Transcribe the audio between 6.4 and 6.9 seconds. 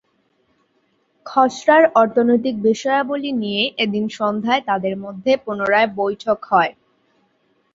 হয়।